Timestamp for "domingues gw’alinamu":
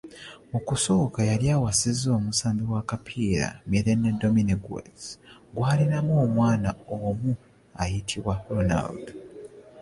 4.21-6.13